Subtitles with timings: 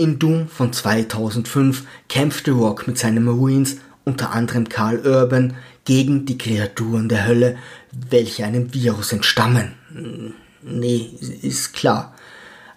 [0.00, 6.24] In Doom von 2005 kämpft The Rock mit seinen Marines, unter anderem Carl Urban, gegen
[6.24, 7.56] die Kreaturen der Hölle,
[8.08, 9.74] welche einem Virus entstammen.
[10.62, 11.10] Nee,
[11.42, 12.14] ist klar.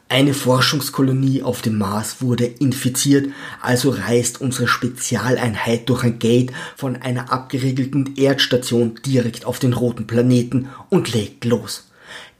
[0.10, 3.32] Eine Forschungskolonie auf dem Mars wurde infiziert,
[3.62, 10.08] also reist unsere Spezialeinheit durch ein Gate von einer abgeriegelten Erdstation direkt auf den roten
[10.08, 11.91] Planeten und legt los.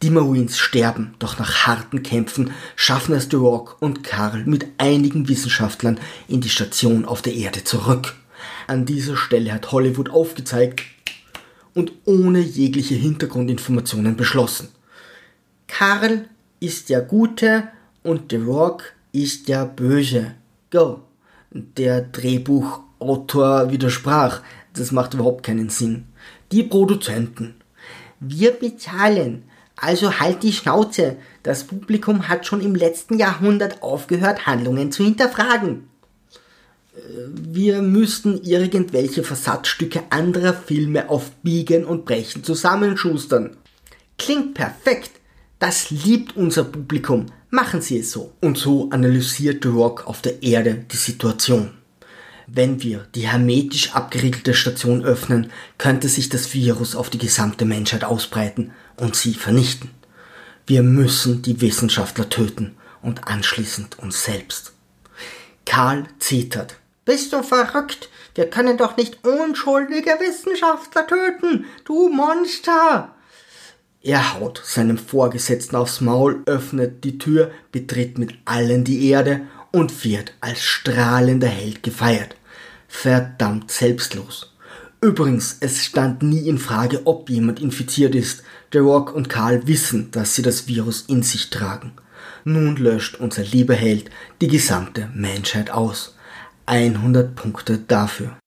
[0.01, 5.27] Die Marines sterben, doch nach harten Kämpfen schaffen es The Rock und Karl mit einigen
[5.27, 8.16] Wissenschaftlern in die Station auf der Erde zurück.
[8.67, 10.84] An dieser Stelle hat Hollywood aufgezeigt
[11.73, 14.70] und ohne jegliche Hintergrundinformationen beschlossen.
[15.67, 16.27] Karl
[16.59, 17.67] ist der Gute
[18.03, 20.35] und The Rock ist der Böse.
[20.69, 21.02] Go.
[21.52, 24.41] Der Drehbuchautor widersprach.
[24.73, 26.05] Das macht überhaupt keinen Sinn.
[26.52, 27.55] Die Produzenten.
[28.19, 29.44] Wir bezahlen.
[29.75, 31.17] Also halt die Schnauze.
[31.43, 35.89] Das Publikum hat schon im letzten Jahrhundert aufgehört, Handlungen zu hinterfragen.
[36.95, 36.99] Äh,
[37.34, 43.58] wir müssten irgendwelche Versatzstücke anderer Filme auf Biegen und Brechen zusammenschustern.
[44.17, 45.11] Klingt perfekt.
[45.58, 47.27] Das liebt unser Publikum.
[47.49, 48.33] Machen Sie es so.
[48.42, 51.72] Und so analysiert The Rock auf der Erde die Situation.
[52.53, 58.03] Wenn wir die hermetisch abgeriegelte Station öffnen, könnte sich das Virus auf die gesamte Menschheit
[58.03, 59.89] ausbreiten und sie vernichten.
[60.67, 64.73] Wir müssen die Wissenschaftler töten und anschließend uns selbst.
[65.66, 66.75] Karl zittert.
[67.05, 68.09] Bist du verrückt?
[68.35, 73.15] Wir können doch nicht unschuldige Wissenschaftler töten, du Monster!
[74.02, 80.03] Er haut seinem Vorgesetzten aufs Maul, öffnet die Tür, betritt mit allen die Erde und
[80.03, 82.36] wird als strahlender Held gefeiert.
[82.94, 84.53] Verdammt selbstlos.
[85.02, 88.44] Übrigens, es stand nie in Frage, ob jemand infiziert ist.
[88.72, 91.94] The Rock und Karl wissen, dass sie das Virus in sich tragen.
[92.44, 94.11] Nun löscht unser lieber Held
[94.42, 96.16] die gesamte Menschheit aus.
[96.67, 98.38] 100 Punkte dafür.